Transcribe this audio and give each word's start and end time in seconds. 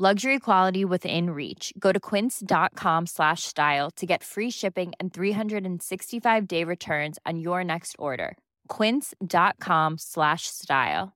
Luxury 0.00 0.38
quality 0.38 0.84
within 0.84 1.30
reach. 1.30 1.72
Go 1.76 1.90
to 1.90 1.98
quince.com 1.98 3.06
slash 3.06 3.42
style 3.42 3.90
to 3.96 4.06
get 4.06 4.22
free 4.22 4.48
shipping 4.48 4.92
and 5.00 5.12
365 5.12 6.46
day 6.46 6.62
returns 6.62 7.18
on 7.26 7.40
your 7.40 7.64
next 7.64 7.96
order. 7.98 8.36
Quince.com 8.68 9.96
slash 9.98 10.42
style. 10.46 11.14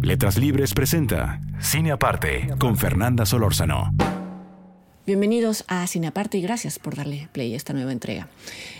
Letras 0.00 0.38
Libres 0.38 0.72
presenta 0.72 1.40
Cine 1.60 1.92
Aparte 1.92 2.48
con 2.58 2.78
Fernanda 2.78 3.26
Solórzano. 3.26 3.90
Bienvenidos 5.04 5.64
a 5.68 5.86
Cine 5.86 6.06
Aparte 6.06 6.38
y 6.38 6.40
gracias 6.40 6.78
por 6.78 6.96
darle 6.96 7.28
play 7.32 7.52
a 7.52 7.56
esta 7.58 7.74
nueva 7.74 7.92
entrega. 7.92 8.28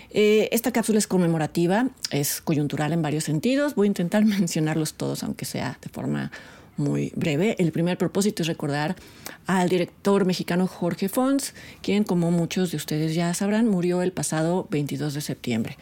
Eh, 0.09 0.48
esta 0.53 0.73
cápsula 0.73 0.98
es 0.98 1.06
conmemorativa, 1.06 1.89
es 2.11 2.41
coyuntural 2.41 2.95
en 2.95 3.03
varios 3.03 3.25
sentidos. 3.25 3.75
Voy 3.75 3.84
a 3.84 3.89
intentar 3.89 4.25
mencionarlos 4.25 4.95
todos, 4.95 5.23
aunque 5.23 5.45
sea 5.45 5.77
de 5.83 5.91
forma 5.91 6.31
muy 6.82 7.12
breve. 7.16 7.56
El 7.59 7.72
primer 7.72 7.96
propósito 7.96 8.42
es 8.42 8.48
recordar 8.48 8.96
al 9.46 9.68
director 9.68 10.24
mexicano 10.24 10.66
Jorge 10.66 11.08
Fons, 11.08 11.55
quien, 11.80 12.05
como 12.05 12.30
muchos 12.30 12.70
de 12.70 12.77
ustedes 12.77 13.14
ya 13.14 13.32
sabrán, 13.34 13.68
murió 13.68 14.02
el 14.02 14.12
pasado 14.12 14.66
22 14.70 15.14
de 15.14 15.20
septiembre. 15.20 15.78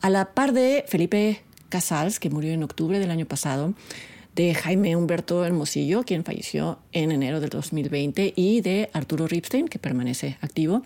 A 0.00 0.10
la 0.10 0.32
par 0.32 0.52
de 0.52 0.84
Felipe 0.86 1.42
Casals, 1.68 2.20
que 2.20 2.30
murió 2.30 2.52
en 2.52 2.62
octubre 2.62 2.98
del 2.98 3.10
año 3.10 3.26
pasado, 3.26 3.74
de 4.34 4.54
Jaime 4.54 4.96
Humberto 4.96 5.44
Hermosillo, 5.44 6.04
quien 6.04 6.24
falleció 6.24 6.78
en 6.92 7.12
enero 7.12 7.40
del 7.40 7.50
2020, 7.50 8.32
y 8.36 8.60
de 8.60 8.90
Arturo 8.92 9.26
Ripstein, 9.26 9.68
que 9.68 9.78
permanece 9.78 10.38
activo. 10.40 10.82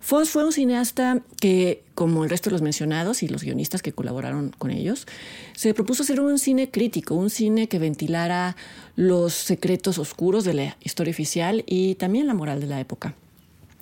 Fons 0.00 0.30
fue 0.30 0.44
un 0.44 0.52
cineasta 0.52 1.22
que, 1.40 1.82
como 1.94 2.24
el 2.24 2.30
resto 2.30 2.50
de 2.50 2.52
los 2.52 2.62
mencionados 2.62 3.22
y 3.22 3.28
los 3.28 3.42
guionistas 3.42 3.82
que 3.82 3.92
colaboraron 3.92 4.54
con 4.56 4.70
ellos, 4.70 5.06
se 5.54 5.74
propuso 5.74 6.02
hacer 6.02 6.20
un 6.20 6.38
cine 6.38 6.70
crítico, 6.70 7.14
un 7.14 7.30
cine 7.30 7.68
que 7.68 7.78
ventilara 7.78 8.56
los 8.96 9.34
secretos 9.34 9.98
oscuros 9.98 10.44
de 10.44 10.54
la 10.54 10.76
historia 10.80 11.10
oficial 11.10 11.64
y 11.66 11.96
también 11.96 12.26
la 12.26 12.34
moral 12.34 12.60
de 12.60 12.66
la 12.66 12.80
época. 12.80 13.14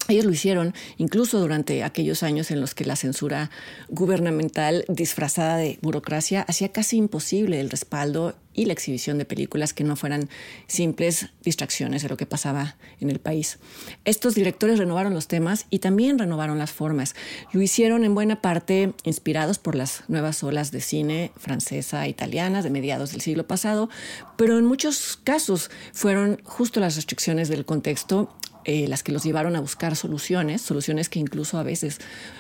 Ellos 0.08 0.25
lo 0.25 0.33
hicieron 0.33 0.75
incluso 0.98 1.39
durante 1.39 1.84
aquellos 1.84 2.22
años 2.22 2.50
en 2.50 2.61
los 2.61 2.75
que 2.75 2.84
la 2.84 2.97
censura 2.97 3.50
gubernamental 3.89 4.84
disfrazada 4.89 5.56
de 5.56 5.78
burocracia 5.81 6.42
hacía 6.42 6.72
casi 6.72 6.97
imposible 6.97 7.61
el 7.61 7.70
respaldo 7.70 8.34
y 8.53 8.67
la 8.67 8.73
exhibición 8.73 9.19
de 9.19 9.25
películas 9.25 9.73
que 9.73 9.84
no 9.84 9.97
fueran 9.97 10.28
simples 10.67 11.28
distracciones 11.42 12.03
de 12.03 12.08
lo 12.08 12.17
que 12.17 12.27
pasaba 12.27 12.77
en 13.00 13.11
el 13.11 13.19
país. 13.19 13.58
Estos 14.05 14.34
directores 14.34 14.78
renovaron 14.78 15.14
los 15.14 15.28
temas 15.28 15.67
y 15.70 15.78
también 15.78 16.19
renovaron 16.19 16.58
las 16.58 16.73
formas. 16.73 17.14
Lo 17.53 17.62
hicieron 17.62 18.05
en 18.05 18.14
buena 18.14 18.42
parte 18.42 18.92
inspirados 19.05 19.58
por 19.58 19.75
las 19.75 20.05
nuevas 20.08 20.42
olas 20.42 20.70
de 20.70 20.80
cine 20.80 21.33
francesa 21.36 22.05
e 22.05 22.11
italiana 22.11 22.62
de 22.62 22.70
mediados 22.70 23.12
del 23.12 23.20
siglo 23.20 23.47
pasado, 23.47 23.89
pero 24.36 24.58
en 24.58 24.67
muchos 24.67 25.19
casos 25.23 25.70
fueron 25.92 26.41
justo 26.45 26.80
las 26.80 26.97
restricciones 26.97 27.48
del 27.48 27.64
contexto 27.64 28.36
eh, 28.64 28.86
las 28.88 29.02
que 29.02 29.12
los 29.12 29.24
llevaron 29.24 29.56
a 29.56 29.60
buscar 29.60 29.96
soluciones, 29.96 30.62
soluciones 30.62 31.08
que 31.08 31.18
incluso 31.18 31.58
a 31.58 31.62
veces 31.62 31.98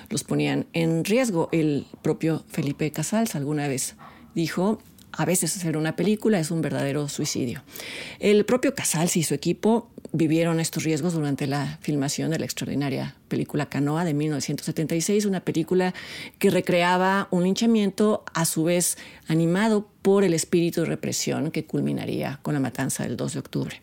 los 0.08 0.24
ponían 0.24 0.66
en 0.72 1.04
riesgo. 1.04 1.48
El 1.52 1.86
propio 2.02 2.44
Felipe 2.48 2.90
Casals 2.90 3.34
alguna 3.34 3.68
vez 3.68 3.96
dijo, 4.34 4.78
a 5.12 5.24
veces 5.24 5.56
hacer 5.56 5.76
una 5.76 5.94
película 5.94 6.38
es 6.38 6.50
un 6.50 6.62
verdadero 6.62 7.08
suicidio. 7.08 7.62
El 8.18 8.44
propio 8.44 8.74
Casals 8.74 9.16
y 9.16 9.22
su 9.22 9.34
equipo 9.34 9.90
vivieron 10.12 10.58
estos 10.58 10.84
riesgos 10.84 11.14
durante 11.14 11.46
la 11.46 11.78
filmación 11.82 12.30
de 12.30 12.38
la 12.38 12.46
extraordinaria 12.46 13.16
película 13.28 13.66
Canoa 13.66 14.04
de 14.04 14.14
1976, 14.14 15.26
una 15.26 15.40
película 15.40 15.94
que 16.38 16.50
recreaba 16.50 17.28
un 17.30 17.44
linchamiento 17.44 18.24
a 18.32 18.44
su 18.44 18.64
vez 18.64 18.96
animado 19.28 19.91
por 20.02 20.24
el 20.24 20.34
espíritu 20.34 20.82
de 20.82 20.88
represión 20.88 21.50
que 21.50 21.64
culminaría 21.64 22.40
con 22.42 22.54
la 22.54 22.60
matanza 22.60 23.04
del 23.04 23.16
2 23.16 23.32
de 23.32 23.38
octubre. 23.38 23.82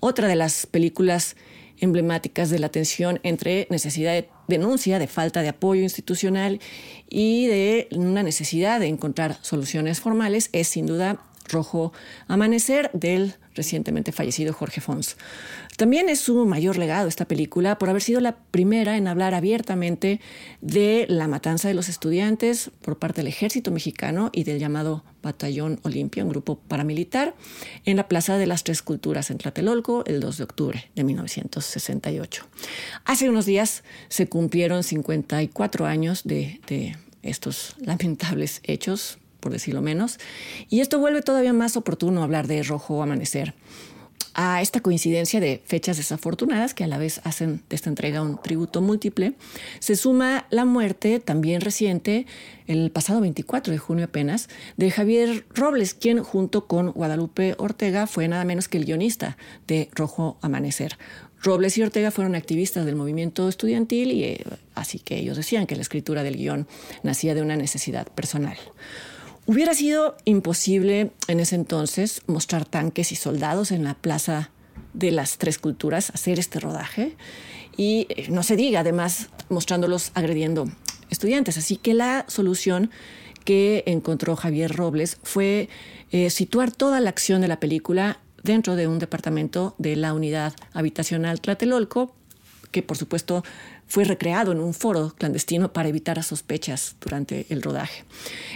Otra 0.00 0.26
de 0.26 0.36
las 0.36 0.66
películas 0.66 1.36
emblemáticas 1.80 2.50
de 2.50 2.58
la 2.58 2.70
tensión 2.70 3.20
entre 3.22 3.66
necesidad 3.70 4.12
de 4.12 4.28
denuncia, 4.48 4.98
de 4.98 5.06
falta 5.06 5.42
de 5.42 5.48
apoyo 5.48 5.82
institucional 5.82 6.60
y 7.08 7.46
de 7.46 7.88
una 7.92 8.22
necesidad 8.22 8.80
de 8.80 8.86
encontrar 8.86 9.38
soluciones 9.42 10.00
formales 10.00 10.50
es 10.52 10.68
sin 10.68 10.86
duda 10.86 11.22
Rojo 11.48 11.92
Amanecer 12.26 12.90
del 12.92 13.34
recientemente 13.54 14.12
fallecido 14.12 14.52
Jorge 14.52 14.80
Fons. 14.80 15.16
También 15.78 16.08
es 16.08 16.18
su 16.18 16.44
mayor 16.44 16.76
legado 16.76 17.06
esta 17.06 17.28
película 17.28 17.78
por 17.78 17.88
haber 17.88 18.02
sido 18.02 18.20
la 18.20 18.34
primera 18.34 18.96
en 18.96 19.06
hablar 19.06 19.32
abiertamente 19.32 20.20
de 20.60 21.06
la 21.08 21.28
matanza 21.28 21.68
de 21.68 21.74
los 21.74 21.88
estudiantes 21.88 22.72
por 22.82 22.98
parte 22.98 23.20
del 23.20 23.28
ejército 23.28 23.70
mexicano 23.70 24.30
y 24.32 24.42
del 24.42 24.58
llamado 24.58 25.04
Batallón 25.22 25.78
Olimpia, 25.84 26.24
un 26.24 26.30
grupo 26.30 26.58
paramilitar, 26.58 27.36
en 27.84 27.96
la 27.96 28.08
Plaza 28.08 28.38
de 28.38 28.48
las 28.48 28.64
Tres 28.64 28.82
Culturas 28.82 29.30
en 29.30 29.38
Tlatelolco 29.38 30.02
el 30.06 30.18
2 30.18 30.38
de 30.38 30.42
octubre 30.42 30.90
de 30.96 31.04
1968. 31.04 32.44
Hace 33.04 33.28
unos 33.30 33.46
días 33.46 33.84
se 34.08 34.28
cumplieron 34.28 34.82
54 34.82 35.86
años 35.86 36.24
de, 36.24 36.96
estos 37.22 37.76
lamentables 37.78 38.62
hechos 38.64 39.18
por 39.38 39.52
decirlo 39.52 39.80
menos. 39.80 40.18
Y 40.68 40.80
esto 40.80 40.98
vuelve 40.98 41.22
todavía 41.22 41.52
más 41.52 41.76
oportuno 41.76 42.24
hablar 42.24 42.48
de 42.48 42.64
Rojo 42.64 43.00
Amanecer. 43.00 43.54
A 44.40 44.62
esta 44.62 44.80
coincidencia 44.80 45.40
de 45.40 45.60
fechas 45.64 45.96
desafortunadas 45.96 46.72
que 46.72 46.84
a 46.84 46.86
la 46.86 46.96
vez 46.96 47.20
hacen 47.24 47.62
de 47.68 47.74
esta 47.74 47.90
entrega 47.90 48.22
un 48.22 48.40
tributo 48.40 48.80
múltiple, 48.80 49.32
se 49.80 49.96
suma 49.96 50.46
la 50.50 50.64
muerte 50.64 51.18
también 51.18 51.60
reciente, 51.60 52.24
el 52.68 52.92
pasado 52.92 53.20
24 53.20 53.72
de 53.72 53.78
junio 53.78 54.04
apenas, 54.04 54.48
de 54.76 54.92
Javier 54.92 55.44
Robles, 55.54 55.92
quien 55.94 56.22
junto 56.22 56.68
con 56.68 56.92
Guadalupe 56.92 57.56
Ortega 57.58 58.06
fue 58.06 58.28
nada 58.28 58.44
menos 58.44 58.68
que 58.68 58.78
el 58.78 58.84
guionista 58.84 59.36
de 59.66 59.88
Rojo 59.92 60.38
Amanecer. 60.40 60.96
Robles 61.42 61.76
y 61.78 61.82
Ortega 61.82 62.10
fueron 62.10 62.34
activistas 62.34 62.86
del 62.86 62.96
movimiento 62.96 63.48
estudiantil 63.48 64.12
y 64.12 64.24
eh, 64.24 64.44
así 64.74 64.98
que 64.98 65.18
ellos 65.18 65.36
decían 65.36 65.66
que 65.66 65.76
la 65.76 65.82
escritura 65.82 66.22
del 66.22 66.36
guion 66.36 66.66
nacía 67.02 67.34
de 67.34 67.42
una 67.42 67.56
necesidad 67.56 68.06
personal. 68.08 68.56
Hubiera 69.48 69.72
sido 69.72 70.14
imposible 70.26 71.10
en 71.26 71.40
ese 71.40 71.54
entonces 71.54 72.20
mostrar 72.26 72.66
tanques 72.66 73.12
y 73.12 73.16
soldados 73.16 73.70
en 73.70 73.82
la 73.82 73.94
plaza 73.94 74.50
de 74.92 75.10
las 75.10 75.38
tres 75.38 75.58
culturas, 75.58 76.10
hacer 76.10 76.38
este 76.38 76.60
rodaje 76.60 77.16
y 77.74 78.06
eh, 78.10 78.26
no 78.28 78.42
se 78.42 78.56
diga 78.56 78.80
además 78.80 79.30
mostrándolos 79.48 80.10
agrediendo 80.12 80.66
estudiantes. 81.08 81.56
Así 81.56 81.78
que 81.78 81.94
la 81.94 82.26
solución 82.28 82.90
que 83.46 83.84
encontró 83.86 84.36
Javier 84.36 84.76
Robles 84.76 85.16
fue 85.22 85.70
eh, 86.10 86.28
situar 86.28 86.70
toda 86.70 87.00
la 87.00 87.08
acción 87.08 87.40
de 87.40 87.48
la 87.48 87.58
película 87.58 88.20
dentro 88.42 88.76
de 88.76 88.86
un 88.86 88.98
departamento 88.98 89.74
de 89.78 89.96
la 89.96 90.12
unidad 90.12 90.52
habitacional 90.74 91.40
Tlatelolco, 91.40 92.14
que 92.70 92.82
por 92.82 92.96
supuesto 92.96 93.44
fue 93.86 94.04
recreado 94.04 94.52
en 94.52 94.60
un 94.60 94.74
foro 94.74 95.14
clandestino 95.16 95.72
para 95.72 95.88
evitar 95.88 96.22
sospechas 96.22 96.96
durante 97.00 97.46
el 97.48 97.62
rodaje. 97.62 98.04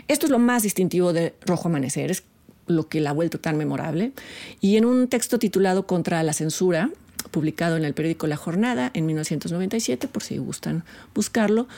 Esto 0.08 0.26
es 0.26 0.30
lo 0.30 0.38
más 0.38 0.62
distintivo 0.62 1.12
de 1.12 1.34
Rojo 1.46 1.68
Amanecer, 1.68 2.10
es 2.10 2.24
lo 2.66 2.88
que 2.88 3.00
la 3.00 3.10
ha 3.10 3.14
vuelto 3.14 3.40
tan 3.40 3.56
memorable. 3.56 4.12
Y 4.60 4.76
en 4.76 4.84
un 4.84 5.08
texto 5.08 5.38
titulado 5.38 5.86
Contra 5.86 6.22
la 6.22 6.32
censura, 6.32 6.90
publicado 7.30 7.76
en 7.76 7.84
el 7.84 7.94
periódico 7.94 8.26
La 8.26 8.36
Jornada 8.36 8.90
en 8.94 9.06
1997, 9.06 10.08
por 10.08 10.22
si 10.22 10.38
gustan 10.38 10.84
buscarlo, 11.14 11.68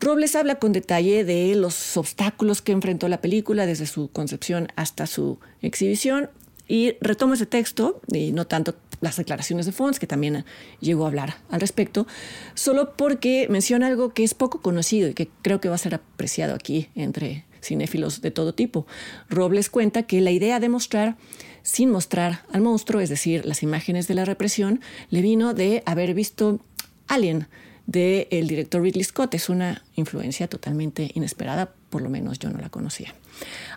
Robles 0.00 0.36
habla 0.36 0.56
con 0.56 0.72
detalle 0.72 1.24
de 1.24 1.54
los 1.56 1.96
obstáculos 1.96 2.62
que 2.62 2.72
enfrentó 2.72 3.08
la 3.08 3.20
película 3.20 3.66
desde 3.66 3.86
su 3.86 4.10
concepción 4.10 4.68
hasta 4.76 5.06
su 5.06 5.40
exhibición 5.60 6.30
y 6.68 6.94
retomo 7.00 7.34
ese 7.34 7.46
texto, 7.46 8.00
y 8.12 8.30
no 8.32 8.46
tanto 8.46 8.74
las 9.00 9.16
declaraciones 9.16 9.66
de 9.66 9.72
Fons, 9.72 9.98
que 9.98 10.06
también 10.06 10.44
llegó 10.80 11.04
a 11.04 11.08
hablar 11.08 11.36
al 11.50 11.60
respecto, 11.60 12.06
solo 12.54 12.96
porque 12.96 13.46
menciona 13.50 13.86
algo 13.86 14.12
que 14.14 14.24
es 14.24 14.34
poco 14.34 14.60
conocido 14.60 15.08
y 15.08 15.14
que 15.14 15.28
creo 15.42 15.60
que 15.60 15.68
va 15.68 15.76
a 15.76 15.78
ser 15.78 15.94
apreciado 15.94 16.54
aquí 16.54 16.88
entre 16.94 17.44
cinéfilos 17.62 18.20
de 18.20 18.30
todo 18.30 18.54
tipo. 18.54 18.86
Robles 19.28 19.70
cuenta 19.70 20.04
que 20.04 20.20
la 20.20 20.30
idea 20.30 20.60
de 20.60 20.68
mostrar 20.68 21.16
sin 21.62 21.90
mostrar 21.90 22.44
al 22.52 22.62
monstruo, 22.62 23.00
es 23.00 23.10
decir, 23.10 23.44
las 23.44 23.62
imágenes 23.62 24.08
de 24.08 24.14
la 24.14 24.24
represión, 24.24 24.80
le 25.10 25.22
vino 25.22 25.54
de 25.54 25.82
haber 25.86 26.14
visto 26.14 26.60
Alien 27.08 27.46
del 27.86 28.46
director 28.46 28.82
Ridley 28.82 29.04
Scott. 29.04 29.34
Es 29.34 29.48
una 29.48 29.82
influencia 29.94 30.48
totalmente 30.48 31.10
inesperada, 31.14 31.74
por 31.90 32.02
lo 32.02 32.10
menos 32.10 32.38
yo 32.38 32.50
no 32.50 32.58
la 32.58 32.70
conocía. 32.70 33.14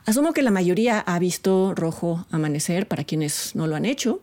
Asumo 0.06 0.34
que 0.34 0.42
la 0.42 0.52
mayoría 0.52 1.00
ha 1.00 1.20
visto 1.20 1.74
Rojo 1.76 2.26
Amanecer, 2.32 2.88
para 2.88 3.04
quienes 3.04 3.56
no 3.56 3.68
lo 3.68 3.76
han 3.76 3.86
hecho. 3.86 4.22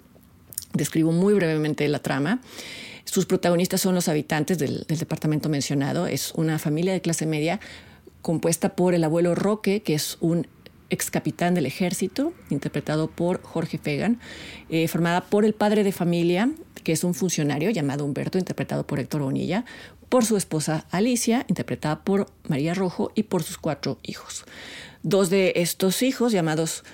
Describo 0.73 1.13
muy 1.13 1.35
brevemente 1.35 1.87
la 1.89 1.99
trama. 2.01 2.41
Sus 3.05 3.27
protagonistas 3.27 3.81
son 3.81 3.95
los 3.95 4.09
habitantes 4.09 4.59
del, 4.59 4.85
departamento 4.87 5.49
mencionado. 5.49 6.07
Es 6.07 6.33
una 6.35 6.59
familia 6.59 6.93
de 6.93 7.01
clase 7.01 7.27
media 7.27 7.59
compuesta 8.21 8.77
por 8.77 8.95
el 8.95 9.05
abuelo 9.05 9.35
Roque, 9.35 9.83
que 9.83 9.95
es 9.95 10.19
un 10.21 10.47
ex 10.91 11.11
capitán 11.11 11.55
del 11.55 11.67
ejército, 11.67 12.33
interpretado 12.51 13.11
por 13.11 13.43
Jorge 13.43 13.79
Fegan, 13.79 14.21
eh, 14.69 14.89
formada 14.89 15.25
por 15.25 15.45
el 15.45 15.55
padre 15.55 15.85
de 15.85 15.93
familia, 15.93 16.51
que 16.85 16.93
es 16.93 17.05
un 17.05 17.15
funcionario 17.15 17.71
llamado 17.71 18.05
Humberto, 18.05 18.39
interpretado 18.39 18.87
por 18.87 18.99
Héctor 18.99 19.23
Bonilla, 19.23 19.65
por 20.09 20.25
su 20.25 20.37
esposa 20.37 20.87
Alicia, 20.91 21.45
interpretada 21.49 22.03
por 22.03 22.31
María 22.49 22.75
Rojo, 22.75 23.13
y 23.15 23.25
por 23.25 23.43
sus 23.43 23.59
cuatro 23.59 23.99
hijos. 24.03 24.45
Dos 25.03 25.31
de 25.31 25.53
estos 25.57 26.03
hijos, 26.03 26.33
llamados 26.33 26.85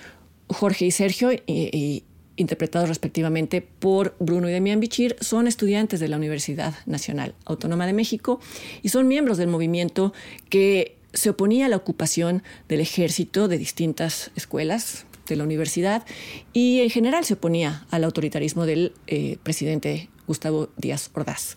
Jorge 0.47 0.85
y 0.85 0.91
Sergio, 0.91 1.31
y, 1.31 2.03
interpretados 2.35 2.89
respectivamente 2.89 3.61
por 3.61 4.15
Bruno 4.19 4.49
y 4.49 4.53
Demián 4.53 4.79
Bichir, 4.79 5.15
son 5.21 5.47
estudiantes 5.47 5.99
de 5.99 6.07
la 6.07 6.17
Universidad 6.17 6.73
Nacional 6.85 7.33
Autónoma 7.45 7.85
de 7.85 7.93
México 7.93 8.39
y 8.81 8.89
son 8.89 9.07
miembros 9.07 9.37
del 9.37 9.47
movimiento 9.47 10.13
que 10.49 10.97
se 11.13 11.29
oponía 11.29 11.65
a 11.65 11.69
la 11.69 11.77
ocupación 11.77 12.43
del 12.67 12.81
ejército 12.81 13.47
de 13.47 13.57
distintas 13.57 14.31
escuelas 14.35 15.05
de 15.27 15.35
la 15.35 15.43
universidad 15.43 16.05
y 16.53 16.81
en 16.81 16.89
general 16.89 17.25
se 17.25 17.35
oponía 17.35 17.85
al 17.89 18.03
autoritarismo 18.03 18.65
del 18.65 18.93
eh, 19.07 19.37
presidente 19.41 20.09
Gustavo 20.27 20.69
Díaz 20.77 21.11
Ordaz. 21.13 21.55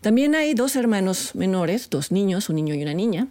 También 0.00 0.34
hay 0.34 0.54
dos 0.54 0.76
hermanos 0.76 1.34
menores, 1.34 1.88
dos 1.90 2.12
niños, 2.12 2.48
un 2.48 2.56
niño 2.56 2.74
y 2.74 2.82
una 2.82 2.94
niña, 2.94 3.28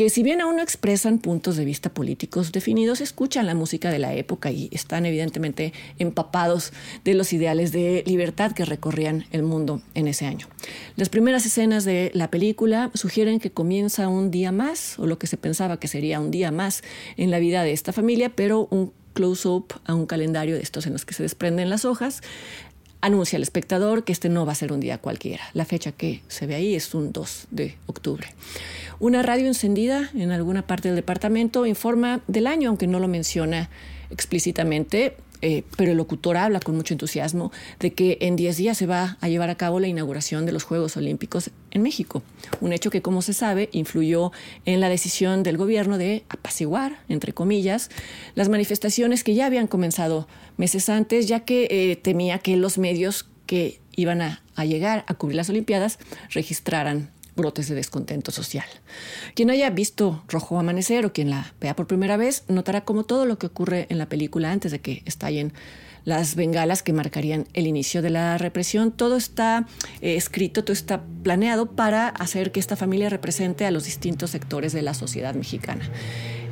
que 0.00 0.08
si 0.08 0.22
bien 0.22 0.40
aún 0.40 0.56
no 0.56 0.62
expresan 0.62 1.18
puntos 1.18 1.56
de 1.56 1.66
vista 1.66 1.92
políticos 1.92 2.52
definidos, 2.52 3.02
escuchan 3.02 3.44
la 3.44 3.54
música 3.54 3.90
de 3.90 3.98
la 3.98 4.14
época 4.14 4.50
y 4.50 4.70
están 4.72 5.04
evidentemente 5.04 5.74
empapados 5.98 6.72
de 7.04 7.12
los 7.12 7.34
ideales 7.34 7.70
de 7.70 8.02
libertad 8.06 8.52
que 8.52 8.64
recorrían 8.64 9.26
el 9.30 9.42
mundo 9.42 9.82
en 9.92 10.08
ese 10.08 10.24
año. 10.24 10.48
Las 10.96 11.10
primeras 11.10 11.44
escenas 11.44 11.84
de 11.84 12.10
la 12.14 12.30
película 12.30 12.90
sugieren 12.94 13.40
que 13.40 13.50
comienza 13.50 14.08
un 14.08 14.30
día 14.30 14.52
más, 14.52 14.98
o 14.98 15.06
lo 15.06 15.18
que 15.18 15.26
se 15.26 15.36
pensaba 15.36 15.78
que 15.78 15.86
sería 15.86 16.18
un 16.18 16.30
día 16.30 16.50
más 16.50 16.82
en 17.18 17.30
la 17.30 17.38
vida 17.38 17.62
de 17.62 17.72
esta 17.72 17.92
familia, 17.92 18.30
pero 18.34 18.68
un 18.70 18.94
close-up 19.12 19.74
a 19.84 19.94
un 19.94 20.06
calendario 20.06 20.54
de 20.54 20.62
estos 20.62 20.86
en 20.86 20.94
los 20.94 21.04
que 21.04 21.12
se 21.12 21.24
desprenden 21.24 21.68
las 21.68 21.84
hojas, 21.84 22.22
anuncia 23.00 23.36
al 23.36 23.42
espectador 23.42 24.04
que 24.04 24.12
este 24.12 24.28
no 24.28 24.46
va 24.46 24.52
a 24.52 24.54
ser 24.54 24.72
un 24.72 24.80
día 24.80 24.98
cualquiera. 24.98 25.42
La 25.54 25.64
fecha 25.64 25.92
que 25.92 26.20
se 26.28 26.46
ve 26.46 26.54
ahí 26.54 26.74
es 26.74 26.94
un 26.94 27.12
2 27.12 27.46
de 27.50 27.76
octubre. 27.86 28.28
Una 28.98 29.22
radio 29.22 29.46
encendida 29.46 30.10
en 30.14 30.30
alguna 30.30 30.66
parte 30.66 30.88
del 30.88 30.96
departamento 30.96 31.66
informa 31.66 32.20
del 32.26 32.46
año, 32.46 32.68
aunque 32.68 32.86
no 32.86 33.00
lo 33.00 33.08
menciona 33.08 33.70
explícitamente. 34.10 35.16
Eh, 35.42 35.62
pero 35.76 35.92
el 35.92 35.96
locutor 35.96 36.36
habla 36.36 36.60
con 36.60 36.76
mucho 36.76 36.92
entusiasmo 36.92 37.50
de 37.78 37.92
que 37.92 38.18
en 38.20 38.36
10 38.36 38.56
días 38.58 38.76
se 38.76 38.86
va 38.86 39.16
a 39.20 39.28
llevar 39.28 39.48
a 39.48 39.54
cabo 39.54 39.80
la 39.80 39.88
inauguración 39.88 40.44
de 40.44 40.52
los 40.52 40.64
Juegos 40.64 40.96
Olímpicos 40.96 41.50
en 41.70 41.82
México, 41.82 42.22
un 42.60 42.72
hecho 42.72 42.90
que, 42.90 43.00
como 43.00 43.22
se 43.22 43.32
sabe, 43.32 43.70
influyó 43.72 44.32
en 44.66 44.80
la 44.80 44.88
decisión 44.88 45.42
del 45.42 45.56
gobierno 45.56 45.96
de 45.96 46.24
apaciguar, 46.28 47.00
entre 47.08 47.32
comillas, 47.32 47.90
las 48.34 48.48
manifestaciones 48.48 49.24
que 49.24 49.34
ya 49.34 49.46
habían 49.46 49.66
comenzado 49.66 50.28
meses 50.56 50.88
antes, 50.88 51.26
ya 51.26 51.40
que 51.40 51.68
eh, 51.70 51.96
temía 51.96 52.38
que 52.38 52.56
los 52.56 52.76
medios 52.76 53.26
que 53.46 53.80
iban 53.96 54.20
a, 54.20 54.42
a 54.56 54.64
llegar 54.64 55.04
a 55.08 55.14
cubrir 55.14 55.36
las 55.36 55.48
Olimpiadas 55.48 55.98
registraran 56.30 57.10
brotes 57.40 57.68
de 57.68 57.74
descontento 57.74 58.30
social. 58.30 58.66
Quien 59.34 59.50
haya 59.50 59.70
visto 59.70 60.22
Rojo 60.28 60.58
Amanecer 60.58 61.04
o 61.04 61.12
quien 61.12 61.30
la 61.30 61.52
vea 61.60 61.74
por 61.74 61.86
primera 61.86 62.16
vez 62.16 62.44
notará 62.48 62.84
como 62.84 63.04
todo 63.04 63.26
lo 63.26 63.38
que 63.38 63.46
ocurre 63.46 63.86
en 63.90 63.98
la 63.98 64.08
película 64.08 64.52
antes 64.52 64.70
de 64.70 64.80
que 64.80 65.02
estallen 65.06 65.52
las 66.04 66.34
bengalas 66.34 66.82
que 66.82 66.92
marcarían 66.92 67.46
el 67.52 67.66
inicio 67.66 68.02
de 68.02 68.10
la 68.10 68.38
represión. 68.38 68.92
Todo 68.92 69.16
está 69.16 69.66
eh, 70.00 70.16
escrito, 70.16 70.64
todo 70.64 70.72
está 70.72 71.02
planeado 71.22 71.72
para 71.72 72.08
hacer 72.08 72.52
que 72.52 72.60
esta 72.60 72.76
familia 72.76 73.08
represente 73.10 73.66
a 73.66 73.70
los 73.70 73.84
distintos 73.84 74.30
sectores 74.30 74.72
de 74.72 74.82
la 74.82 74.94
sociedad 74.94 75.34
mexicana. 75.34 75.88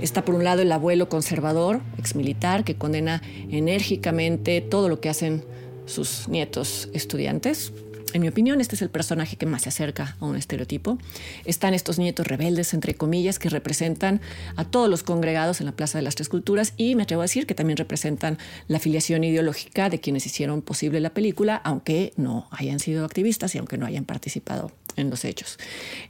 Está 0.00 0.24
por 0.24 0.34
un 0.34 0.44
lado 0.44 0.62
el 0.62 0.70
abuelo 0.70 1.08
conservador, 1.08 1.80
exmilitar, 1.98 2.64
que 2.64 2.76
condena 2.76 3.22
enérgicamente 3.50 4.60
todo 4.60 4.88
lo 4.88 5.00
que 5.00 5.08
hacen 5.08 5.44
sus 5.86 6.28
nietos 6.28 6.88
estudiantes, 6.92 7.72
en 8.14 8.22
mi 8.22 8.28
opinión, 8.28 8.60
este 8.60 8.74
es 8.74 8.82
el 8.82 8.90
personaje 8.90 9.36
que 9.36 9.46
más 9.46 9.62
se 9.62 9.68
acerca 9.68 10.16
a 10.20 10.24
un 10.24 10.36
estereotipo. 10.36 10.98
Están 11.44 11.74
estos 11.74 11.98
nietos 11.98 12.26
rebeldes, 12.26 12.74
entre 12.74 12.94
comillas, 12.94 13.38
que 13.38 13.48
representan 13.48 14.20
a 14.56 14.64
todos 14.64 14.88
los 14.88 15.02
congregados 15.02 15.60
en 15.60 15.66
la 15.66 15.72
Plaza 15.72 15.98
de 15.98 16.02
las 16.02 16.14
Tres 16.14 16.28
Culturas 16.28 16.74
y 16.76 16.94
me 16.94 17.04
atrevo 17.04 17.22
a 17.22 17.24
decir 17.24 17.46
que 17.46 17.54
también 17.54 17.76
representan 17.76 18.38
la 18.66 18.78
afiliación 18.78 19.24
ideológica 19.24 19.90
de 19.90 20.00
quienes 20.00 20.26
hicieron 20.26 20.62
posible 20.62 21.00
la 21.00 21.10
película, 21.10 21.56
aunque 21.56 22.12
no 22.16 22.48
hayan 22.50 22.80
sido 22.80 23.04
activistas 23.04 23.54
y 23.54 23.58
aunque 23.58 23.78
no 23.78 23.86
hayan 23.86 24.04
participado 24.04 24.72
en 24.96 25.10
los 25.10 25.24
hechos. 25.24 25.58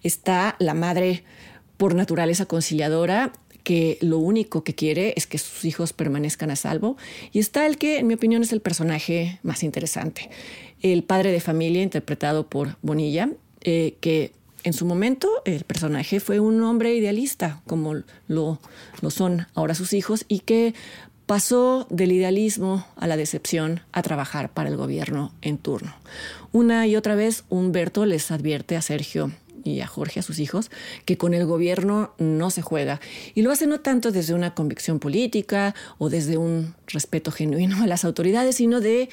Está 0.02 0.56
la 0.58 0.74
madre 0.74 1.24
por 1.76 1.94
naturaleza 1.94 2.46
conciliadora 2.46 3.32
que 3.68 3.98
lo 4.00 4.16
único 4.16 4.64
que 4.64 4.74
quiere 4.74 5.12
es 5.14 5.26
que 5.26 5.36
sus 5.36 5.66
hijos 5.66 5.92
permanezcan 5.92 6.50
a 6.50 6.56
salvo. 6.56 6.96
Y 7.32 7.38
está 7.38 7.66
el 7.66 7.76
que, 7.76 7.98
en 7.98 8.06
mi 8.06 8.14
opinión, 8.14 8.42
es 8.42 8.50
el 8.54 8.62
personaje 8.62 9.40
más 9.42 9.62
interesante 9.62 10.30
el 10.82 11.02
padre 11.02 11.32
de 11.32 11.40
familia 11.40 11.82
interpretado 11.82 12.46
por 12.46 12.76
Bonilla, 12.82 13.30
eh, 13.62 13.96
que 14.00 14.32
en 14.64 14.72
su 14.72 14.86
momento 14.86 15.28
el 15.44 15.64
personaje 15.64 16.20
fue 16.20 16.40
un 16.40 16.62
hombre 16.62 16.94
idealista, 16.94 17.62
como 17.66 17.94
lo, 18.26 18.60
lo 19.00 19.10
son 19.10 19.46
ahora 19.54 19.74
sus 19.74 19.92
hijos, 19.92 20.24
y 20.28 20.40
que 20.40 20.74
pasó 21.26 21.86
del 21.90 22.12
idealismo 22.12 22.86
a 22.96 23.06
la 23.06 23.16
decepción 23.16 23.80
a 23.92 24.02
trabajar 24.02 24.50
para 24.50 24.68
el 24.68 24.76
gobierno 24.76 25.32
en 25.42 25.58
turno. 25.58 25.94
Una 26.52 26.86
y 26.86 26.96
otra 26.96 27.14
vez 27.14 27.44
Humberto 27.50 28.06
les 28.06 28.30
advierte 28.30 28.76
a 28.76 28.82
Sergio 28.82 29.32
y 29.68 29.80
a 29.80 29.86
Jorge, 29.86 30.20
a 30.20 30.22
sus 30.22 30.38
hijos, 30.38 30.70
que 31.04 31.16
con 31.16 31.34
el 31.34 31.46
gobierno 31.46 32.14
no 32.18 32.50
se 32.50 32.62
juega. 32.62 33.00
Y 33.34 33.42
lo 33.42 33.52
hace 33.52 33.66
no 33.66 33.80
tanto 33.80 34.10
desde 34.10 34.34
una 34.34 34.54
convicción 34.54 34.98
política 34.98 35.74
o 35.98 36.10
desde 36.10 36.36
un 36.36 36.74
respeto 36.86 37.30
genuino 37.30 37.82
a 37.82 37.86
las 37.86 38.04
autoridades, 38.04 38.56
sino 38.56 38.80
de 38.80 39.08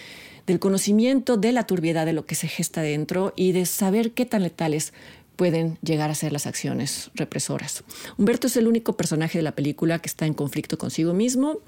del 0.46 0.60
conocimiento 0.60 1.38
de 1.38 1.52
la 1.52 1.66
turbiedad 1.66 2.06
de 2.06 2.14
lo 2.14 2.26
que 2.26 2.36
se 2.36 2.48
gesta 2.48 2.82
dentro 2.82 3.34
y 3.36 3.52
de 3.52 3.66
saber 3.66 4.12
qué 4.12 4.26
tan 4.26 4.44
letales 4.44 4.94
pueden 5.36 5.78
llegar 5.82 6.10
a 6.10 6.16
ser 6.16 6.32
las 6.32 6.48
acciones 6.48 7.12
represoras. 7.16 7.84
Humberto 8.18 8.48
es 8.48 8.58
el 8.58 8.68
único 8.68 8.96
personaje 8.96 9.40
de 9.40 9.44
la 9.44 9.54
película 9.54 10.00
que 10.00 10.08
está 10.08 10.26
en 10.26 10.34
conflicto 10.34 10.78
consigo 10.78 11.14
mismo 11.14 11.60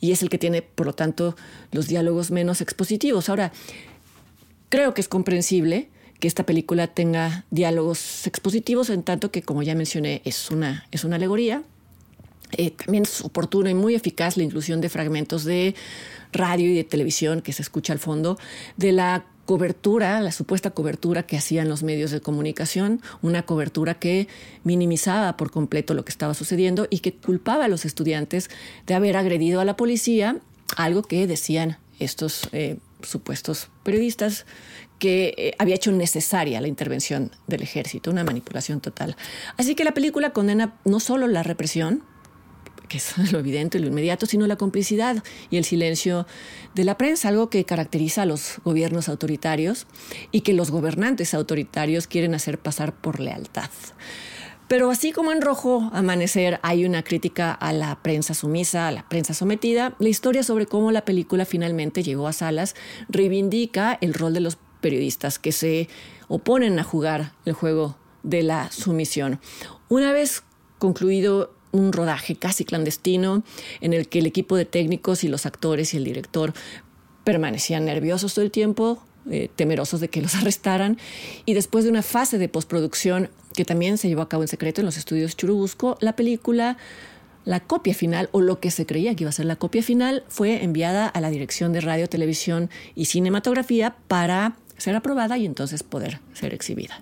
y 0.00 0.12
es 0.12 0.22
el 0.22 0.28
que 0.28 0.38
tiene, 0.38 0.62
por 0.62 0.86
lo 0.86 0.94
tanto, 0.94 1.36
los 1.72 1.88
diálogos 1.88 2.30
menos 2.30 2.60
expositivos. 2.60 3.28
Ahora, 3.28 3.52
creo 4.68 4.94
que 4.94 5.00
es 5.00 5.08
comprensible 5.08 5.88
que 6.24 6.28
esta 6.28 6.46
película 6.46 6.86
tenga 6.86 7.44
diálogos 7.50 8.26
expositivos 8.26 8.88
en 8.88 9.02
tanto 9.02 9.30
que, 9.30 9.42
como 9.42 9.62
ya 9.62 9.74
mencioné, 9.74 10.22
es 10.24 10.50
una, 10.50 10.86
es 10.90 11.04
una 11.04 11.16
alegoría. 11.16 11.62
Eh, 12.52 12.70
también 12.70 13.02
es 13.02 13.20
oportuno 13.20 13.68
y 13.68 13.74
muy 13.74 13.94
eficaz 13.94 14.38
la 14.38 14.42
inclusión 14.42 14.80
de 14.80 14.88
fragmentos 14.88 15.44
de 15.44 15.74
radio 16.32 16.70
y 16.70 16.76
de 16.76 16.84
televisión 16.84 17.42
que 17.42 17.52
se 17.52 17.60
escucha 17.60 17.92
al 17.92 17.98
fondo, 17.98 18.38
de 18.78 18.92
la 18.92 19.26
cobertura, 19.44 20.18
la 20.22 20.32
supuesta 20.32 20.70
cobertura 20.70 21.24
que 21.24 21.36
hacían 21.36 21.68
los 21.68 21.82
medios 21.82 22.10
de 22.10 22.22
comunicación, 22.22 23.02
una 23.20 23.42
cobertura 23.42 23.92
que 23.92 24.26
minimizaba 24.62 25.36
por 25.36 25.50
completo 25.50 25.92
lo 25.92 26.06
que 26.06 26.10
estaba 26.10 26.32
sucediendo 26.32 26.86
y 26.88 27.00
que 27.00 27.12
culpaba 27.12 27.66
a 27.66 27.68
los 27.68 27.84
estudiantes 27.84 28.48
de 28.86 28.94
haber 28.94 29.18
agredido 29.18 29.60
a 29.60 29.66
la 29.66 29.76
policía, 29.76 30.38
algo 30.78 31.02
que 31.02 31.26
decían 31.26 31.76
estos 31.98 32.48
eh, 32.52 32.78
supuestos 33.02 33.68
periodistas 33.82 34.46
que 35.04 35.34
eh, 35.36 35.54
había 35.58 35.74
hecho 35.74 35.92
necesaria 35.92 36.62
la 36.62 36.66
intervención 36.66 37.30
del 37.46 37.60
ejército, 37.60 38.10
una 38.10 38.24
manipulación 38.24 38.80
total. 38.80 39.18
Así 39.58 39.74
que 39.74 39.84
la 39.84 39.92
película 39.92 40.30
condena 40.30 40.78
no 40.86 40.98
solo 40.98 41.26
la 41.26 41.42
represión, 41.42 42.02
que 42.88 42.96
es 42.96 43.18
lo 43.32 43.38
evidente, 43.38 43.78
lo 43.80 43.86
inmediato, 43.86 44.24
sino 44.24 44.46
la 44.46 44.56
complicidad 44.56 45.22
y 45.50 45.58
el 45.58 45.66
silencio 45.66 46.26
de 46.74 46.84
la 46.84 46.96
prensa, 46.96 47.28
algo 47.28 47.50
que 47.50 47.66
caracteriza 47.66 48.22
a 48.22 48.24
los 48.24 48.54
gobiernos 48.64 49.10
autoritarios 49.10 49.86
y 50.32 50.40
que 50.40 50.54
los 50.54 50.70
gobernantes 50.70 51.34
autoritarios 51.34 52.06
quieren 52.06 52.34
hacer 52.34 52.58
pasar 52.58 52.94
por 52.94 53.20
lealtad. 53.20 53.68
Pero 54.68 54.90
así 54.90 55.12
como 55.12 55.32
en 55.32 55.42
Rojo 55.42 55.90
Amanecer 55.92 56.58
hay 56.62 56.86
una 56.86 57.02
crítica 57.02 57.52
a 57.52 57.74
la 57.74 58.02
prensa 58.02 58.32
sumisa, 58.32 58.88
a 58.88 58.92
la 58.92 59.06
prensa 59.06 59.34
sometida, 59.34 59.94
la 59.98 60.08
historia 60.08 60.42
sobre 60.42 60.64
cómo 60.64 60.90
la 60.90 61.04
película 61.04 61.44
finalmente 61.44 62.02
llegó 62.02 62.26
a 62.26 62.32
salas 62.32 62.74
reivindica 63.10 63.98
el 64.00 64.14
rol 64.14 64.32
de 64.32 64.40
los 64.40 64.56
periodistas 64.84 65.38
que 65.38 65.50
se 65.50 65.88
oponen 66.28 66.78
a 66.78 66.84
jugar 66.84 67.32
el 67.46 67.54
juego 67.54 67.96
de 68.22 68.42
la 68.42 68.70
sumisión. 68.70 69.40
Una 69.88 70.12
vez 70.12 70.42
concluido 70.78 71.54
un 71.72 71.90
rodaje 71.90 72.36
casi 72.36 72.66
clandestino 72.66 73.44
en 73.80 73.94
el 73.94 74.08
que 74.08 74.18
el 74.18 74.26
equipo 74.26 74.56
de 74.56 74.66
técnicos 74.66 75.24
y 75.24 75.28
los 75.28 75.46
actores 75.46 75.94
y 75.94 75.96
el 75.96 76.04
director 76.04 76.52
permanecían 77.24 77.86
nerviosos 77.86 78.34
todo 78.34 78.44
el 78.44 78.50
tiempo, 78.50 79.02
eh, 79.30 79.48
temerosos 79.56 80.00
de 80.00 80.08
que 80.08 80.20
los 80.20 80.34
arrestaran. 80.40 80.98
Y 81.46 81.54
después 81.54 81.84
de 81.84 81.90
una 81.90 82.02
fase 82.02 82.36
de 82.36 82.50
postproducción 82.50 83.30
que 83.54 83.64
también 83.64 83.96
se 83.96 84.08
llevó 84.08 84.20
a 84.20 84.28
cabo 84.28 84.42
en 84.42 84.48
secreto 84.48 84.82
en 84.82 84.84
los 84.84 84.98
estudios 84.98 85.34
Churubusco, 85.34 85.96
la 86.02 86.14
película, 86.14 86.76
la 87.46 87.60
copia 87.60 87.94
final, 87.94 88.28
o 88.32 88.42
lo 88.42 88.60
que 88.60 88.70
se 88.70 88.84
creía 88.84 89.14
que 89.14 89.22
iba 89.22 89.30
a 89.30 89.32
ser 89.32 89.46
la 89.46 89.56
copia 89.56 89.82
final, 89.82 90.24
fue 90.28 90.62
enviada 90.62 91.06
a 91.06 91.22
la 91.22 91.30
Dirección 91.30 91.72
de 91.72 91.80
Radio, 91.80 92.06
Televisión 92.06 92.68
y 92.94 93.06
Cinematografía 93.06 93.96
para 94.08 94.56
ser 94.78 94.96
aprobada 94.96 95.38
y 95.38 95.46
entonces 95.46 95.82
poder 95.82 96.20
ser 96.32 96.54
exhibida. 96.54 97.00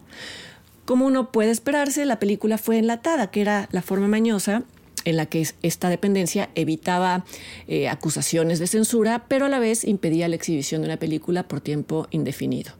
Como 0.85 1.07
uno 1.07 1.31
puede 1.31 1.51
esperarse, 1.51 2.05
la 2.05 2.19
película 2.19 2.59
fue 2.59 2.79
enlatada, 2.79 3.31
que 3.31 3.41
era 3.41 3.69
la 3.73 3.83
forma 3.83 4.09
mañosa 4.09 4.65
en 5.05 5.17
la 5.17 5.27
que 5.27 5.47
esta 5.63 5.89
dependencia 5.89 6.51
evitaba 6.55 7.25
eh, 7.67 7.89
acusaciones 7.89 8.59
de 8.59 8.67
censura, 8.67 9.25
pero 9.29 9.47
a 9.47 9.49
la 9.49 9.59
vez 9.59 9.85
impedía 9.85 10.29
la 10.29 10.37
exhibición 10.37 10.83
de 10.83 10.89
una 10.89 10.97
película 10.97 11.49
por 11.49 11.61
tiempo 11.61 12.07
indefinido. 12.11 12.73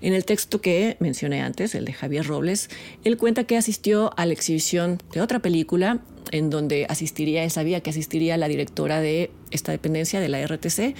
En 0.00 0.14
el 0.14 0.24
texto 0.24 0.60
que 0.60 0.96
mencioné 1.00 1.42
antes, 1.42 1.74
el 1.74 1.84
de 1.84 1.92
Javier 1.92 2.26
Robles, 2.26 2.68
él 3.04 3.16
cuenta 3.16 3.44
que 3.44 3.56
asistió 3.56 4.12
a 4.16 4.26
la 4.26 4.32
exhibición 4.32 4.98
de 5.12 5.20
otra 5.20 5.40
película 5.40 6.00
en 6.32 6.50
donde 6.50 6.86
asistiría, 6.88 7.44
él 7.44 7.50
sabía 7.50 7.80
que 7.80 7.90
asistiría 7.90 8.36
la 8.36 8.48
directora 8.48 9.00
de 9.00 9.30
esta 9.50 9.72
dependencia 9.72 10.20
de 10.20 10.28
la 10.28 10.44
RTC 10.46 10.94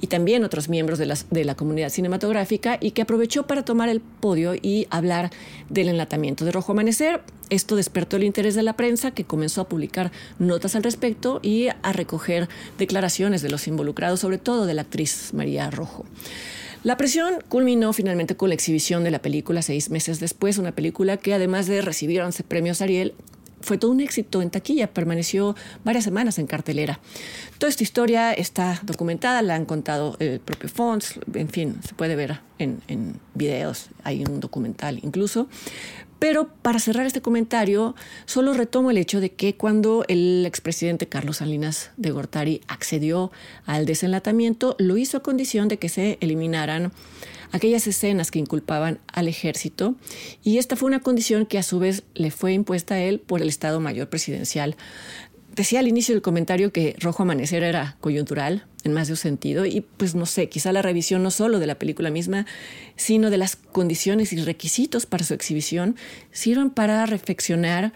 y 0.00 0.06
también 0.08 0.44
otros 0.44 0.68
miembros 0.68 0.98
de 0.98 1.06
la, 1.06 1.16
de 1.30 1.44
la 1.44 1.54
comunidad 1.54 1.90
cinematográfica 1.90 2.78
y 2.80 2.92
que 2.92 3.02
aprovechó 3.02 3.46
para 3.46 3.64
tomar 3.64 3.88
el 3.88 4.00
podio 4.00 4.54
y 4.54 4.86
hablar 4.90 5.30
del 5.68 5.88
enlatamiento 5.88 6.44
de 6.44 6.52
Rojo 6.52 6.72
Amanecer. 6.72 7.22
Esto 7.50 7.76
despertó 7.76 8.16
el 8.16 8.24
interés 8.24 8.54
de 8.54 8.62
la 8.62 8.76
prensa 8.76 9.10
que 9.10 9.24
comenzó 9.24 9.60
a 9.60 9.68
publicar 9.68 10.10
notas 10.38 10.74
al 10.74 10.82
respecto 10.82 11.40
y 11.42 11.68
a 11.68 11.92
recoger 11.92 12.48
declaraciones 12.78 13.42
de 13.42 13.50
los 13.50 13.68
involucrados, 13.68 14.20
sobre 14.20 14.38
todo 14.38 14.66
de 14.66 14.74
la 14.74 14.82
actriz 14.82 15.32
María 15.34 15.70
Rojo. 15.70 16.04
La 16.84 16.96
presión 16.96 17.34
culminó 17.48 17.92
finalmente 17.92 18.34
con 18.34 18.48
la 18.48 18.56
exhibición 18.56 19.04
de 19.04 19.12
la 19.12 19.22
película 19.22 19.62
seis 19.62 19.88
meses 19.88 20.18
después, 20.18 20.58
una 20.58 20.72
película 20.72 21.16
que 21.16 21.32
además 21.32 21.68
de 21.68 21.80
recibir 21.80 22.22
11 22.22 22.42
premios 22.42 22.82
Ariel, 22.82 23.14
fue 23.62 23.78
todo 23.78 23.90
un 23.90 24.00
éxito 24.00 24.42
en 24.42 24.50
taquilla, 24.50 24.92
permaneció 24.92 25.56
varias 25.84 26.04
semanas 26.04 26.38
en 26.38 26.46
cartelera. 26.46 27.00
Toda 27.58 27.70
esta 27.70 27.82
historia 27.82 28.32
está 28.32 28.80
documentada, 28.82 29.42
la 29.42 29.54
han 29.54 29.64
contado 29.64 30.16
el 30.18 30.40
propio 30.40 30.68
Fons, 30.68 31.18
en 31.34 31.48
fin, 31.48 31.76
se 31.86 31.94
puede 31.94 32.16
ver 32.16 32.40
en, 32.58 32.82
en 32.88 33.20
videos, 33.34 33.88
hay 34.04 34.24
un 34.24 34.40
documental 34.40 34.98
incluso. 35.02 35.48
Pero 36.22 36.46
para 36.46 36.78
cerrar 36.78 37.04
este 37.04 37.20
comentario, 37.20 37.96
solo 38.26 38.52
retomo 38.52 38.92
el 38.92 38.98
hecho 38.98 39.20
de 39.20 39.32
que 39.32 39.56
cuando 39.56 40.04
el 40.06 40.46
expresidente 40.46 41.08
Carlos 41.08 41.38
Salinas 41.38 41.90
de 41.96 42.12
Gortari 42.12 42.60
accedió 42.68 43.32
al 43.66 43.86
desenlatamiento, 43.86 44.76
lo 44.78 44.96
hizo 44.96 45.16
a 45.16 45.22
condición 45.24 45.66
de 45.66 45.78
que 45.78 45.88
se 45.88 46.18
eliminaran 46.20 46.92
aquellas 47.52 47.86
escenas 47.86 48.30
que 48.30 48.38
inculpaban 48.38 48.98
al 49.12 49.28
ejército 49.28 49.94
y 50.42 50.58
esta 50.58 50.74
fue 50.76 50.88
una 50.88 51.00
condición 51.00 51.46
que 51.46 51.58
a 51.58 51.62
su 51.62 51.78
vez 51.78 52.02
le 52.14 52.30
fue 52.30 52.52
impuesta 52.52 52.94
a 52.94 53.00
él 53.00 53.20
por 53.20 53.42
el 53.42 53.48
Estado 53.48 53.78
Mayor 53.78 54.08
Presidencial. 54.08 54.76
Decía 55.54 55.80
al 55.80 55.88
inicio 55.88 56.14
del 56.14 56.22
comentario 56.22 56.72
que 56.72 56.96
Rojo 56.98 57.22
Amanecer 57.22 57.62
era 57.62 57.96
coyuntural 58.00 58.64
en 58.84 58.94
más 58.94 59.08
de 59.08 59.12
un 59.12 59.18
sentido 59.18 59.66
y 59.66 59.82
pues 59.82 60.14
no 60.14 60.24
sé, 60.24 60.48
quizá 60.48 60.72
la 60.72 60.80
revisión 60.80 61.22
no 61.22 61.30
solo 61.30 61.58
de 61.58 61.66
la 61.66 61.74
película 61.74 62.10
misma, 62.10 62.46
sino 62.96 63.28
de 63.28 63.36
las 63.36 63.56
condiciones 63.56 64.32
y 64.32 64.42
requisitos 64.42 65.04
para 65.04 65.24
su 65.24 65.34
exhibición 65.34 65.96
sirven 66.32 66.70
para 66.70 67.04
reflexionar 67.04 67.92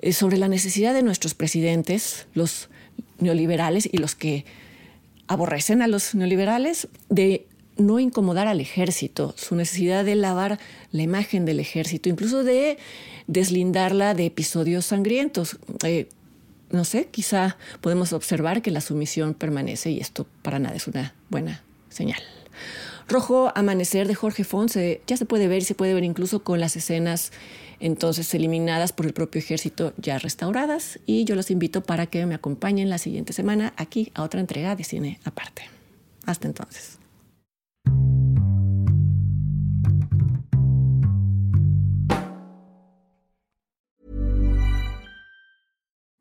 eh, 0.00 0.12
sobre 0.12 0.36
la 0.36 0.46
necesidad 0.46 0.94
de 0.94 1.02
nuestros 1.02 1.34
presidentes, 1.34 2.26
los 2.34 2.68
neoliberales 3.18 3.88
y 3.90 3.98
los 3.98 4.14
que 4.14 4.44
aborrecen 5.26 5.82
a 5.82 5.88
los 5.88 6.14
neoliberales, 6.14 6.86
de 7.08 7.46
no 7.76 7.98
incomodar 8.00 8.48
al 8.48 8.60
ejército, 8.60 9.34
su 9.36 9.54
necesidad 9.54 10.04
de 10.04 10.14
lavar 10.14 10.58
la 10.92 11.02
imagen 11.02 11.44
del 11.44 11.60
ejército, 11.60 12.08
incluso 12.08 12.44
de 12.44 12.78
deslindarla 13.26 14.14
de 14.14 14.26
episodios 14.26 14.86
sangrientos. 14.86 15.58
Eh, 15.84 16.08
no 16.70 16.84
sé, 16.84 17.08
quizá 17.10 17.56
podemos 17.80 18.12
observar 18.12 18.62
que 18.62 18.70
la 18.70 18.80
sumisión 18.80 19.34
permanece 19.34 19.90
y 19.90 20.00
esto 20.00 20.26
para 20.42 20.58
nada 20.58 20.76
es 20.76 20.86
una 20.88 21.14
buena 21.30 21.62
señal. 21.90 22.20
Rojo 23.08 23.52
Amanecer 23.54 24.08
de 24.08 24.16
Jorge 24.16 24.42
Fonse 24.42 25.00
ya 25.06 25.16
se 25.16 25.26
puede 25.26 25.46
ver 25.46 25.62
y 25.62 25.64
se 25.64 25.76
puede 25.76 25.94
ver 25.94 26.02
incluso 26.02 26.42
con 26.42 26.58
las 26.58 26.74
escenas 26.76 27.30
entonces 27.78 28.34
eliminadas 28.34 28.92
por 28.92 29.06
el 29.06 29.12
propio 29.12 29.38
ejército 29.38 29.92
ya 29.96 30.18
restauradas 30.18 30.98
y 31.06 31.24
yo 31.24 31.36
los 31.36 31.50
invito 31.50 31.82
para 31.82 32.06
que 32.06 32.26
me 32.26 32.34
acompañen 32.34 32.90
la 32.90 32.98
siguiente 32.98 33.32
semana 33.32 33.74
aquí 33.76 34.10
a 34.14 34.22
otra 34.22 34.40
entrega 34.40 34.74
de 34.74 34.82
cine 34.82 35.20
aparte. 35.24 35.68
Hasta 36.24 36.48
entonces. 36.48 36.98